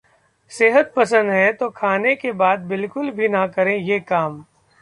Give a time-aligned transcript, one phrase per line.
[0.51, 4.43] सेहत पसंद है तो खाने के बाद बिल्कुल भी ना करें ये काम